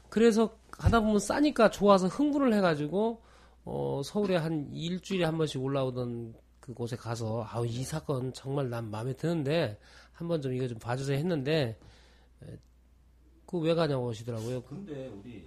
[0.09, 3.23] 그래서 가다 보면 싸니까 좋아서 흥분을 해가지고
[3.65, 9.13] 어 서울에 한 일주일에 한 번씩 올라오던 그곳에 가서 아우 이 사건 정말 난 마음에
[9.15, 9.79] 드는데
[10.13, 11.79] 한번 좀 이거 좀 봐주세요 했는데
[13.47, 14.63] 그 왜 가냐고 하시더라고요.
[14.63, 15.45] 근데 우리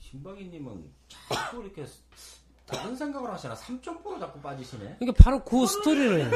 [0.00, 1.84] 신방이님은 자꾸 이렇게
[2.66, 4.96] 다른 생각을 하시나 3점포로 자꾸 빠지시네.
[4.98, 6.28] 그러니까 바로 그 스토리를.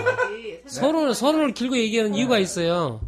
[0.67, 3.01] 서로를 서로를 길고 얘기하는 이유가 있어요.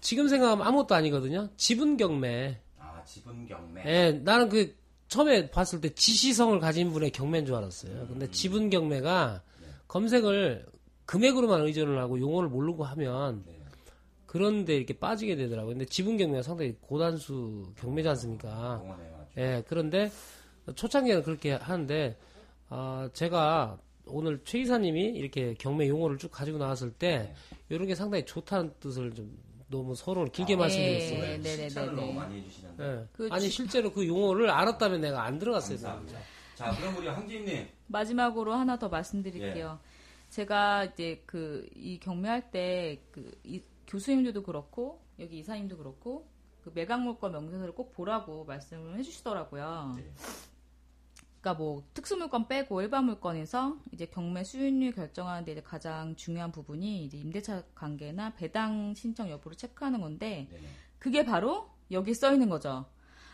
[0.00, 1.48] 지금 생각하면 아무것도 아니거든요.
[1.56, 2.58] 지분 경매.
[2.78, 3.82] 아 지분 경매.
[3.84, 4.74] 예, 나는 그
[5.14, 8.08] 처음에 봤을 때 지시성을 가진 분의 경매인 줄 알았어요.
[8.08, 9.42] 근데 지분 경매가
[9.86, 10.66] 검색을
[11.06, 13.60] 금액으로만 의존을 하고 용어를 모르고 하면 네.
[14.26, 15.74] 그런데 이렇게 빠지게 되더라고요.
[15.74, 18.82] 근데 지분 경매가 상당히 고단수 경매지 않습니까?
[19.36, 20.10] 예, 그런데
[20.74, 22.18] 초창기에는 그렇게 하는데
[22.68, 27.32] 아, 제가 오늘 최 이사님이 이렇게 경매 용어를 쭉 가지고 나왔을 때
[27.68, 31.20] 이런 게 상당히 좋다는 뜻을 좀 너무 서로 길게 아, 말씀드렸어요.
[31.20, 32.12] 네, 네, 네, 네, 너무 네.
[32.14, 32.84] 많이 해주시는데.
[32.84, 33.08] 예.
[33.12, 35.76] 그 아니 지- 실제로 그 용어를 알았다면 내가 안 들어갔어요.
[35.78, 36.18] 감사합니다.
[36.54, 37.66] 자 그럼 우리 황지님.
[37.88, 39.78] 마지막으로 하나 더 말씀드릴게요.
[39.82, 39.94] 예.
[40.30, 43.32] 제가 이제 그 이 경매할 때 그
[43.86, 46.26] 교수님들도 그렇고 여기 이사님도 그렇고
[46.62, 49.94] 그 매각물건 명세서를 꼭 보라고 말씀을 해주시더라고요.
[49.96, 50.10] 네.
[51.44, 57.18] 그러니까 뭐 특수물건 빼고 일반 물건에서 이제 경매 수익률 결정하는데 이제 가장 중요한 부분이 이제
[57.18, 60.62] 임대차 관계나 배당 신청 여부를 체크하는 건데 네네.
[60.98, 62.86] 그게 바로 여기 써 있는 거죠.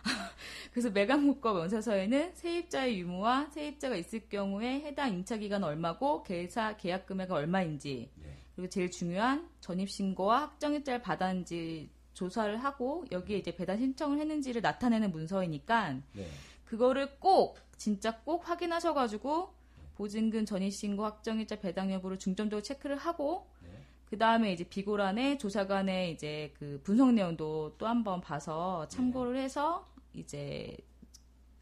[0.72, 7.36] 그래서 매각물건 명세서에는 세입자의 유무와 세입자가 있을 경우에 해당 임차 기간 얼마고 계사 계약 금액은
[7.36, 8.36] 얼마인지 네.
[8.56, 16.00] 그리고 제일 중요한 전입신고와 확정일자를 받았는지 조사를 하고 여기에 이제 배당 신청을 했는지를 나타내는 문서이니까
[16.12, 16.26] 네.
[16.70, 19.52] 그거를 꼭 진짜 꼭 확인하셔가지고
[19.96, 23.70] 보증금 전입신고 확정일자 배당 여부를 중점적으로 체크를 하고 네.
[24.06, 30.76] 그 다음에 이제 비고란의 조사관의 이제 그 분석 내용도 또 한번 봐서 참고를 해서 이제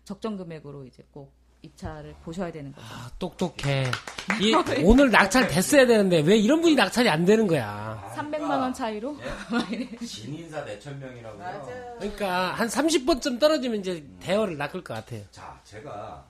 [0.05, 1.33] 적정 금액으로 이제 꼭
[1.69, 2.87] 입찰을 보셔야 되는 거죠.
[2.89, 3.85] 아, 똑똑해.
[4.41, 4.55] 이,
[4.85, 8.13] 오늘 낙찰 됐어야 되는데 왜 이런 분이 낙찰이 안 되는 거야?
[8.17, 9.17] 300만 원 차이로
[10.07, 11.97] 진인사 내천 명이라고요.
[11.99, 15.23] 그러니까 한 30번쯤 떨어지면 이제 대어를 낚을 것 같아요.
[15.31, 16.27] 자, 제가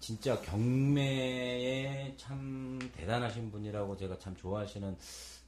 [0.00, 4.96] 진짜 경매에 참 대단하신 분이라고 제가 참 좋아하시는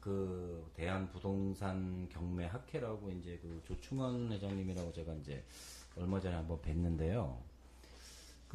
[0.01, 5.42] 그 대한 부동산 경매 학회라고 이제 그 조충원 회장님이라고 제가 이제
[5.99, 7.37] 얼마 전에 한번 뵀는데요.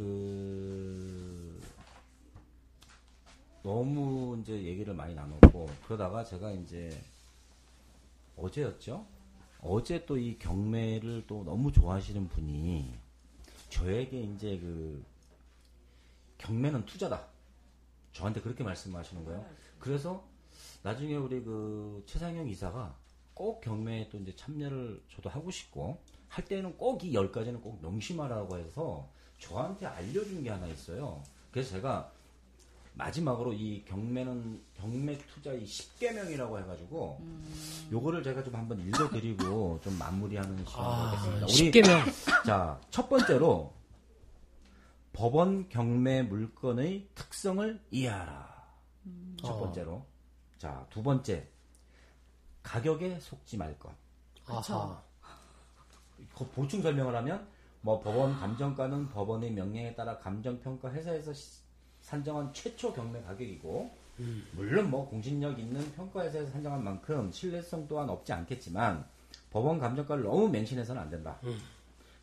[0.01, 1.61] 그
[3.61, 6.89] 너무 이제 얘기를 많이 나눴고 그러다가 제가 이제
[8.35, 9.05] 어제였죠?
[9.59, 12.95] 어제 또 이 경매를 또 너무 좋아하시는 분이
[13.69, 15.05] 저에게 이제 그
[16.39, 17.27] 경매는 투자다.
[18.11, 19.45] 저한테 그렇게 말씀하시는 거예요.
[19.77, 20.27] 그래서
[20.81, 22.97] 나중에 우리 그 최상영 이사가
[23.35, 29.05] 꼭 경매에 또 이제 참여를 저도 하고 싶고 할 때는 꼭이열 가지는 꼭 명심하라고 해서
[29.37, 31.21] 저한테 알려준 게 하나 있어요.
[31.51, 32.09] 그래서 제가
[32.93, 37.21] 마지막으로 이 경매는 경매 투자 이 10개명이라고 해가지고
[37.91, 41.45] 요거를 제가 좀 한번 읽어드리고 좀 마무리하는 시간을 아, 갖겠습니다.
[41.45, 41.99] 우리 쉽게명
[42.45, 43.73] 자, 첫 번째로
[45.11, 48.51] 법원 경매 물건의 특성을 이해하라.
[49.41, 49.59] 첫 어.
[49.59, 50.05] 번째로.
[50.57, 51.45] 자, 두 번째.
[52.63, 53.91] 가격에 속지 말 것.
[54.45, 55.11] 아하.
[56.36, 57.47] 그 보충 설명을 하면
[57.81, 61.62] 뭐 법원 감정가는 법원의 명령에 따라 감정평가 회사에서 시-
[62.01, 63.91] 산정한 최초 경매 가격이고
[64.53, 69.03] 물론 뭐 공신력 있는 평가 회사에서 산정한 만큼 신뢰성 또한 없지 않겠지만
[69.51, 71.39] 법원 감정가를 너무 맹신해서는 안 된다.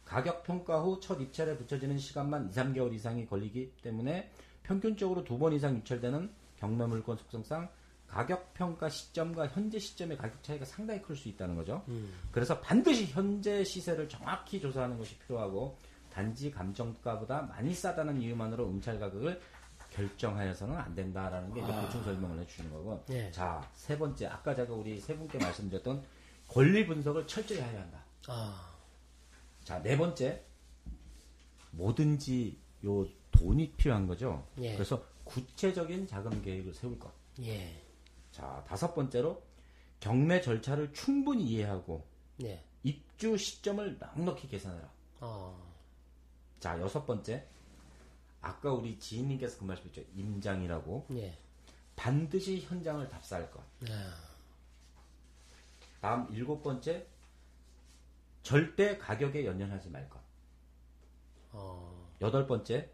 [0.04, 4.30] 가격 평가 후 첫 입찰에 붙여지는 시간만 2, 3개월 이상이 걸리기 때문에
[4.62, 7.68] 평균적으로 두 번 이상 유찰되는 경매 물건 속성상
[8.08, 11.84] 가격 평가 시점과 현재 시점의 가격 차이가 상당히 클 수 있다는 거죠.
[12.32, 15.76] 그래서 반드시 현재 시세를 정확히 조사하는 것이 필요하고
[16.10, 19.40] 단지 감정가보다 많이 싸다는 이유만으로 응찰 가격을
[19.90, 23.04] 결정하여서는 안 된다라는 게 이제 보충 설명을 해주시는 거고.
[23.10, 23.30] 예.
[23.30, 24.26] 자, 세 번째.
[24.26, 26.02] 아까 제가 우리 세 분께 말씀드렸던
[26.48, 28.02] 권리 분석을 철저히 해야 한다.
[28.26, 28.74] 아,
[29.64, 30.44] 자, 네 번째.
[31.70, 34.46] 뭐든지 요 돈이 필요한 거죠.
[34.58, 34.74] 예.
[34.74, 37.12] 그래서 구체적인 자금 계획을 세울 것.
[37.42, 37.82] 예.
[38.38, 39.42] 자, 다섯 번째로
[39.98, 42.06] 경매 절차를 충분히 이해하고
[42.44, 42.62] 예.
[42.84, 44.88] 입주 시점을 넉넉히 계산해라.
[45.20, 45.74] 어,
[46.60, 47.44] 자, 여섯 번째.
[48.40, 50.02] 아까 우리 지인님께서 그 말씀했죠.
[50.14, 51.06] 임장이라고.
[51.12, 51.36] 예.
[51.96, 53.60] 반드시 현장을 답사할 것.
[53.90, 54.14] 아,
[56.00, 57.08] 다음 일곱 번째.
[58.44, 60.20] 절대 가격에 연연하지 말 것.
[61.50, 62.88] 어, 여덟 번째.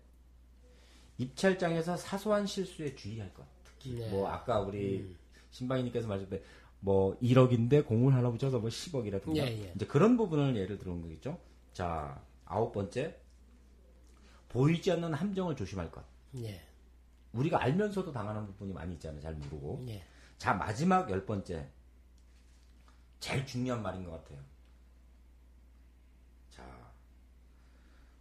[1.19, 3.47] 입찰장에서 사소한 실수에 주의할 것.
[3.63, 4.09] 특히 네.
[4.09, 5.15] 뭐 아까 우리
[5.55, 6.43] 신방이님께서 말씀때
[6.81, 9.73] 뭐 1억인데 공을 하나 붙여서 뭐 10억이라든가 예, 예.
[9.75, 11.41] 이제 그런 부분을 예를 들은 거겠죠.
[11.73, 13.17] 자 아홉 번째
[14.49, 16.05] 보이지 않는 함정을 조심할 것.
[16.39, 16.61] 예.
[17.33, 19.21] 우리가 알면서도 당하는 부분이 많이 있잖아요.
[19.21, 19.85] 잘 모르고.
[19.89, 20.05] 예.
[20.39, 21.69] 자 마지막 열 번째
[23.21, 24.41] 제일 중요한 말인 것 같아요.
[26.51, 26.65] 자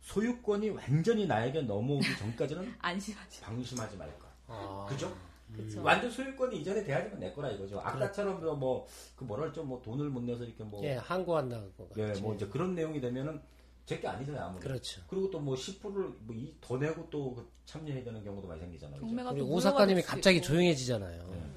[0.02, 3.42] 소유권이 완전히 나에게 넘어오기 전까지는 안심하지.
[3.42, 4.28] 방심하지 말 것.
[4.48, 5.16] 아, 그죠?
[5.56, 5.84] 그쵸.
[5.84, 7.80] 완전 소유권이 이전에 돼야지만 내 거라 이거죠.
[7.80, 11.90] 아까처럼 뭐그 뭐라 할죠 뭐 돈을 못 내서 이렇게 뭐 예, 항고한다고.
[11.98, 12.14] 예.
[12.22, 13.42] 뭐 이제 그런 내용이 되면은
[13.86, 14.62] 제게 아니잖아요, 아무리.
[14.62, 15.02] 그렇죠.
[15.10, 18.96] 그리고 또 뭐 10%를 뭐더 내고 또그 참여해야 되는 경우도 많이 생기잖아요.
[19.00, 19.08] 그죠?
[19.08, 20.48] 경매가 우리 또오 무효가 작가님이 될 수도 갑자기 있고.
[20.48, 21.28] 조용해지잖아요.
[21.30, 21.52] 네.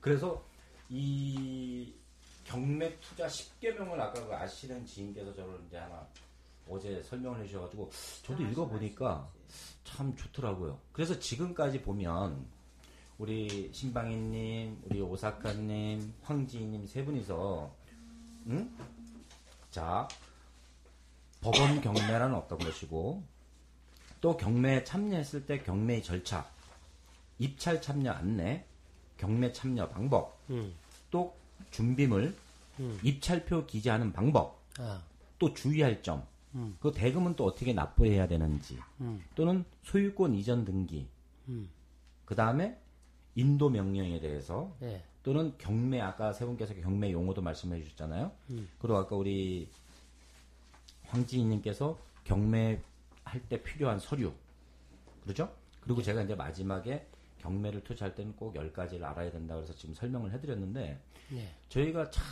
[0.00, 0.44] 그래서
[0.90, 1.92] 이
[2.44, 6.06] 경매 투자 10개명을 아까 그 아시는 지인께서 저를 이제 하나
[6.68, 7.90] 어제 설명을 해주셔가지고
[8.24, 9.30] 저도 읽어보니까
[9.84, 10.78] 참 좋더라고요.
[10.92, 12.44] 그래서 지금까지 보면
[13.18, 17.70] 우리 신방희님, 우리 오사카님, 황지희님 세 분이서
[18.46, 18.70] 응?
[19.70, 20.06] 자
[21.40, 23.22] 법원 경매란 어떤 것이고
[24.20, 26.48] 또 경매에 참여했을 때 경매의 절차
[27.38, 28.64] 입찰 참여 안내,
[29.16, 30.74] 경매 참여 방법, 음.
[31.10, 31.36] 또
[31.70, 32.34] 준비물,
[33.02, 35.00] 입찰표 기재하는 방법, 아,
[35.38, 36.26] 또 주의할 점,
[36.56, 36.76] 음.
[36.80, 38.76] 그 대금은 또 어떻게 납부해야 되는지,
[39.36, 41.06] 또는 소유권 이전 등기,
[41.46, 41.68] 음.
[42.24, 42.76] 그 다음에
[43.38, 45.00] 인도 명령에 대해서 네.
[45.22, 48.32] 또는 경매 아까 세 분께서 경매 용어도 말씀해 주셨잖아요.
[48.50, 48.68] 음.
[48.80, 49.68] 그리고 아까 우리
[51.06, 52.80] 황지희님께서 경매
[53.24, 54.32] 할 때 필요한 서류
[55.22, 55.52] 그렇죠?
[55.82, 57.06] 그리고 제가 이제 마지막에
[57.38, 60.98] 경매를 투자할 때는 꼭 10가지를 알아야 된다 그래서 지금 설명을 해드렸는데
[61.30, 61.48] 네.
[61.68, 62.24] 저희가 참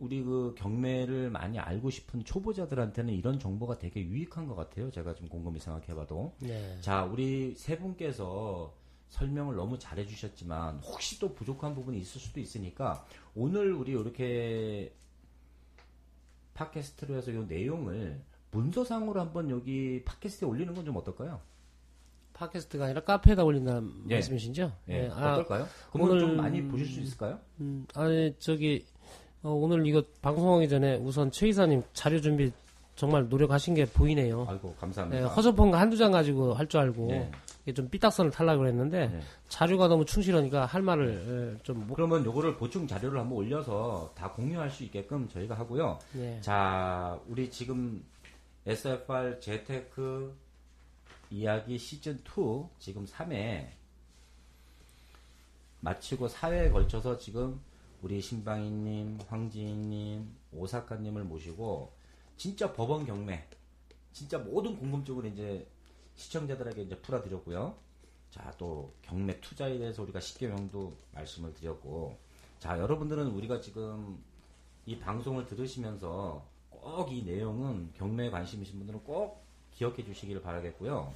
[0.00, 4.90] 우리 그 경매를 많이 알고 싶은 초보자들한테는 이런 정보가 되게 유익한 것 같아요.
[4.90, 6.32] 제가 좀 곰곰이 생각해봐도.
[6.38, 6.78] 네.
[6.80, 8.72] 자, 우리 세 분께서
[9.16, 14.90] 설명을 너무 잘해 주셨지만 혹시 또 부족한 부분이 있을 수도 있으니까 오늘 우리 이렇게
[16.54, 18.20] 팟캐스트로 해서 이 내용을
[18.50, 21.40] 문서상으로 한번 여기 팟캐스트에 올리는 건 좀 어떨까요?
[22.32, 24.14] 팟캐스트가 아니라 카페에다 올린다는 예.
[24.14, 24.72] 말씀이시죠?
[24.88, 25.10] 예, 네.
[25.12, 25.66] 아, 어떨까요?
[25.94, 27.38] 오늘- 좀 많이 보실 수 있을까요?
[27.60, 28.84] 음, 아니 저기
[29.42, 32.50] 어, 오늘 이거 방송하기 전에 우선 최 이사님 자료 준비
[32.96, 34.46] 정말 노력하신 게 보이네요.
[34.48, 35.28] 아이고 네, 감사합니다.
[35.28, 37.30] 허접한 거 한두 장 가지고 할 줄 알고 네.
[37.30, 37.30] 이게
[37.74, 39.20] 좀 삐딱선을 타려고 그랬는데 네.
[39.48, 41.94] 자료가 너무 충실하니까 할 말을 예, 좀 못.
[41.94, 45.98] 그러면 요거를 보충 자료를 한번 올려서 다 공유할 수 있게끔 저희가 하고요.
[46.12, 46.40] 네.
[46.40, 48.04] 자, 우리 지금
[48.66, 50.36] SFR 재테크
[51.30, 53.68] 이야기 시즌 2 지금 3회
[55.80, 57.60] 마치고 4회에 걸쳐서 지금
[58.02, 61.92] 우리 신방이님, 황지인님, 오사카님을 모시고
[62.36, 63.44] 진짜 법원 경매,
[64.12, 65.66] 진짜 모든 궁금증을 이제
[66.16, 67.74] 시청자들에게 이제 풀어드렸고요.
[68.30, 72.16] 자, 또 경매 투자에 대해서 우리가 십계명도 말씀을 드렸고,
[72.58, 74.22] 자, 여러분들은 우리가 지금
[74.86, 81.12] 이 방송을 들으시면서 꼭 이 내용은 경매에 관심이신 분들은 꼭 기억해 주시기를 바라겠고요.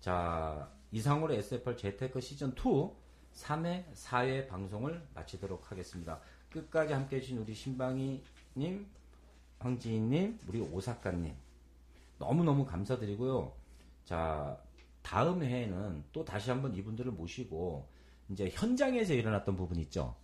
[0.00, 2.90] 자, 이상으로 SFR 재테크 시즌 2
[3.34, 6.20] 3회, 4회 방송을 마치도록 하겠습니다.
[6.50, 8.86] 끝까지 함께 해주신 우리 신방이님,
[9.60, 11.34] 황지인님, 우리 오사카님.
[12.18, 13.52] 너무너무 감사드리고요.
[14.08, 14.58] 자,
[15.02, 17.86] 다음 회에는 또 다시 한번 이분들을 모시고,
[18.30, 20.16] 이제 현장에서 일어났던 부분 있죠.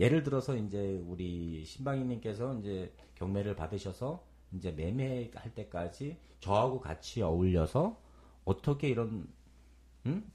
[0.00, 8.00] 예를 들어서 이제 우리 신방이님께서 이제 경매를 받으셔서 이제 매매할 때까지 저하고 같이 어울려서
[8.44, 9.28] 어떻게 이런
[10.06, 10.28] 음?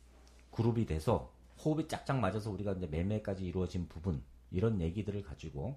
[0.51, 5.75] 그룹이 돼서 호흡이 짝짝 맞아서 우리가 이제 매매까지 이루어진 부분 이런 얘기들을 가지고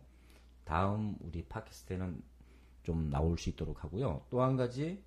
[0.62, 2.22] 다음 우리 팟캐스트에는
[2.84, 4.24] 좀 나올 수 있도록 하고요.
[4.30, 5.02] 또 한 가지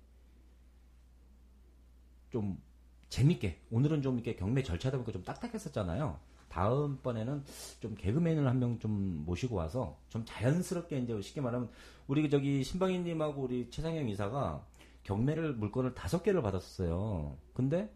[2.30, 2.60] 좀
[3.08, 6.18] 재밌게 오늘은 좀 이렇게 경매 절차다 보니까 좀 딱딱했었잖아요.
[6.48, 7.44] 다음번에는
[7.80, 11.70] 좀 개그맨을 한 명 좀 모시고 와서 좀 자연스럽게 이제 쉽게 말하면
[12.06, 14.64] 우리 저기 신방희님하고 우리 최상영 이사가
[15.04, 17.36] 경매를 물건을 다섯 개를 받았어요.
[17.54, 17.92] 근데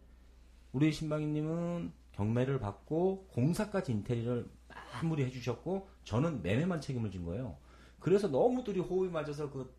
[0.73, 4.49] 우리 신방희님은 경매를 받고 공사까지 인테리어를
[4.93, 7.57] 마무리 해 주셨고 저는 매매만 책임을 진 거예요.
[7.99, 9.73] 그래서 너무 둘이 호흡이 맞아서 그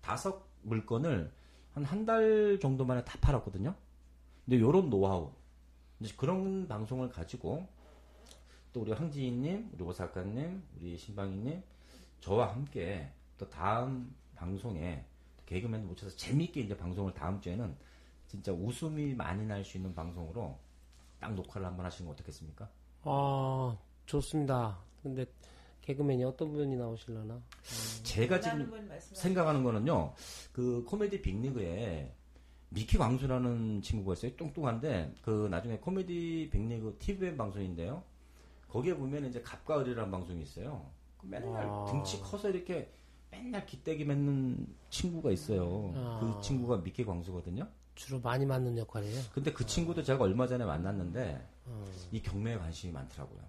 [0.00, 1.30] 다섯 물건을
[1.74, 3.74] 한 한 달 정도 만에 다 팔았거든요.
[4.48, 5.30] 근데 요런 노하우
[6.00, 7.66] 이제 그런 방송을 가지고
[8.72, 11.62] 또 우리 황지희님, 우리 오사카님, 우리 신방희님
[12.20, 15.04] 저와 함께 또 다음 방송에
[15.44, 17.76] 개그맨 모셔서 재미있게 이제 방송을 다음 주에는
[18.26, 20.58] 진짜 웃음이 많이 날 수 있는 방송으로
[21.20, 22.70] 딱 녹화를 한번 하시는 거 어떻겠습니까?
[23.02, 24.78] 아 좋습니다.
[25.02, 25.26] 근데
[25.82, 27.42] 개그맨이 어떤 분이 나오실려나?
[28.02, 30.14] 제가 지금 생각하는 거는요,
[30.52, 32.14] 그 코미디 빅리그에
[32.70, 34.36] 미키 광수라는 친구가 있어요.
[34.36, 38.02] 뚱뚱한데, 그 나중에 코미디 빅리그 TVN 방송인데요.
[38.68, 40.84] 거기에 보면 이제 갑과 을이라는 방송이 있어요.
[41.16, 41.86] 그 맨날 아.
[41.86, 42.92] 등치 커서 이렇게
[43.30, 45.92] 맨날 기대기 맺는 친구가 있어요.
[45.96, 46.20] 아.
[46.20, 47.66] 그 친구가 미키 광수거든요.
[47.94, 49.22] 주로 많이 맞는 역할이에요.
[49.32, 51.84] 근데 그 친구도 제가 얼마 전에 만났는데, 어.
[52.12, 53.48] 이 경매에 관심이 많더라고요.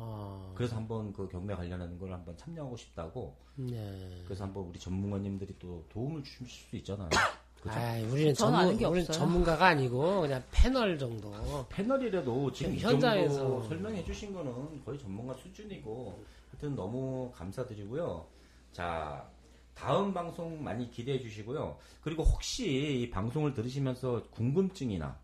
[0.00, 4.22] 아, 그래서 한번 그 경매 관련하는 걸 한번 참여하고 싶다고 네.
[4.24, 7.08] 그래서 한번 우리 전문가님들이 또 도움을 주실 수 있잖아요.
[7.62, 7.74] 그죠?
[7.78, 9.18] 아, 우리는 저는 아는 게 전문, 우리는 없어요.
[9.26, 11.32] 전문가가 아니고 그냥 패널 정도.
[11.68, 13.62] 패널이라도 지금 이 현장에서.
[13.64, 18.26] 설명해 주신 거는 거의 전문가 수준이고 하여튼 너무 감사드리고요.
[18.72, 19.28] 자,
[19.74, 21.76] 다음 방송 많이 기대해 주시고요.
[22.02, 25.18] 그리고 혹시 이 방송을 들으시면서 궁금증이나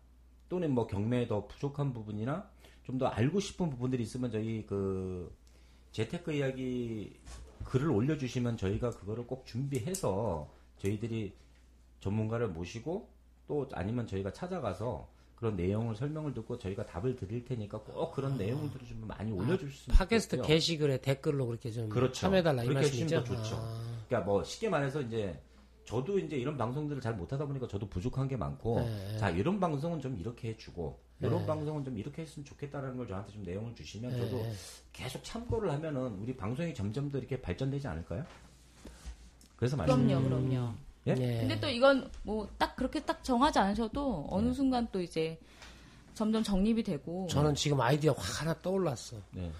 [0.49, 2.49] 또는 뭐 경매에 더 부족한 부분이나
[2.85, 5.35] 좀 더 알고 싶은 부분들이 있으면 저희 그
[5.91, 7.17] 재테크 이야기
[7.63, 11.33] 글을 올려주시면 저희가 그거를 꼭 준비해서 저희들이
[12.05, 13.09] 전문가를 모시고
[13.47, 18.87] 또 아니면 저희가 찾아가서 그런 내용을 설명을 듣고 저희가 답을 드릴 테니까 꼭 그런 내용들을
[18.87, 20.47] 좀 많이 올려주셨으면 아, 팟캐스트 좋겠고요.
[20.47, 22.13] 게시글에 댓글로 그렇게 좀 그렇죠.
[22.13, 23.15] 참여해달라 이 그렇게 말씀이죠.
[23.17, 23.55] 해주시면 더 좋죠.
[23.57, 25.41] 아, 그러니까 뭐 쉽게 말해서 이제
[25.83, 29.17] 저도 이제 이런 방송들을 잘 못하다 보니까 저도 부족한 게 많고 네.
[29.17, 31.45] 자 이런 방송은 좀 이렇게 해주고 이런 네.
[31.45, 34.53] 방송은 좀 이렇게 했으면 좋겠다라는 걸 저한테 좀 내용을 주시면 저도 네.
[34.93, 38.25] 계속 참고를 하면은 우리 방송이 점점 더 이렇게 발전되지 않을까요?
[39.57, 40.07] 그래서 말씀.
[40.07, 40.84] 그럼요, 그럼요.
[41.07, 41.13] 예?
[41.13, 41.39] 네.
[41.39, 45.37] 근데 또 이건 뭐 딱 그렇게 딱 정하지 않으셔도 어느 순간 또 이제
[46.13, 49.17] 점점 정립이 되고 저는 지금 아이디어 확 하나 떠올랐어.
[49.31, 49.51] 네.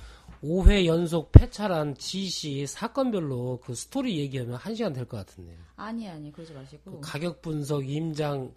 [0.44, 5.56] 5회 연속 폐차란 지시 사건별로 그 스토리 얘기하면 1시간 될 것 같은데.
[5.76, 8.52] 아니 아니 그러지 마시고 그 가격 분석, 임장,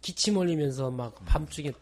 [0.00, 1.72] 기침 흘리면서 막 밤중에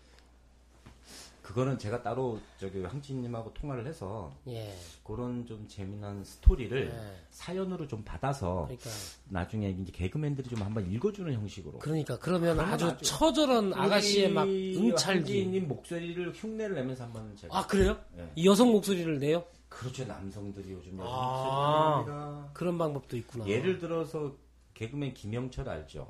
[1.43, 4.73] 그거는 제가 따로 저기 황진님하고 통화를 해서 예.
[5.03, 7.17] 그런 좀 재미난 스토리를 네.
[7.31, 8.91] 사연으로 좀 받아서 그러니까
[9.29, 11.81] 나중에 이제 개그맨들이 좀 한번 읽어주는 형식으로.
[11.81, 15.03] 그러니까 그러면 아주 아주- 처절한 아가씨의 막 응찰기.
[15.33, 17.59] 황진님 목소리를 흉내를 내면서 한번 제가.
[17.59, 17.97] 아 그래요?
[18.15, 18.31] 네.
[18.37, 19.45] 이 여성 목소리를 내요?
[19.69, 22.51] 그렇죠 남성들이 요즘 여성 아.
[22.53, 23.47] 그런 방법도 있구나.
[23.49, 24.33] 예를 들어서
[24.75, 26.03] 개그맨 김영철 알죠?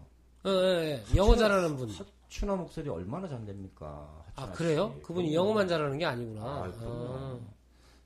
[0.45, 1.17] 어, 예, 예.
[1.17, 1.89] 영어 잘하는 분.
[1.89, 4.22] 하춘아 목소리 얼마나 잘됩니까?
[4.37, 4.95] 아 그래요?
[5.03, 5.41] 그분이 어.
[5.43, 6.43] 영어만 잘하는 게 아니구나.
[6.43, 7.39] 아, 아.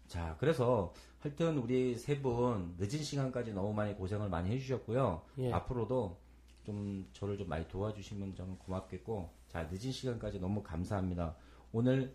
[0.09, 5.23] 자 그래서 하여튼 우리 세 분 늦은 시간까지 너무 많이 고생을 많이 해주셨고요.
[5.39, 5.53] 예.
[5.53, 6.17] 앞으로도
[6.65, 11.35] 좀 저를 좀 많이 도와주시면 좀 고맙겠고 자 늦은 시간까지 너무 감사합니다.
[11.73, 12.15] 오늘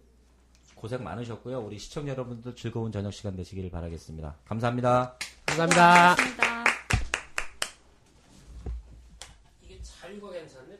[0.76, 1.60] 고생 많으셨고요.
[1.62, 4.38] 우리 시청자 여러분도 즐거운 저녁 시간 되시길 바라겠습니다.
[4.45, 5.15] 감사합니다.
[5.45, 6.15] 감사합니다.
[6.15, 6.24] 네,
[9.62, 10.71] 이게 자유가 괜찮네.